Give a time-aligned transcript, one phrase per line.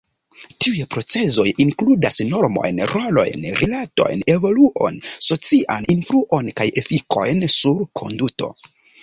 [0.63, 8.53] Tiuj procezoj inkludas normojn, rolojn, rilatojn, evoluon, socian influon kaj efikojn sur konduto.